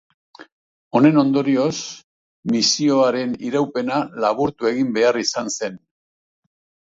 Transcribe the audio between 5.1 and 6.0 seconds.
izan zen.